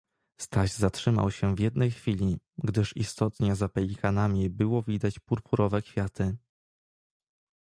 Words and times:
Staś 0.37 0.71
zatrzymał 0.71 1.31
sie 1.31 1.55
w 1.55 1.59
jednej 1.59 1.91
chwili, 1.91 2.37
gdyż 2.63 2.97
istotnie 2.97 3.55
za 3.55 3.69
pelikanami 3.69 4.49
było 4.49 4.83
widać 4.83 5.19
purpurowe 5.19 5.81
kwiaty. 5.81 6.37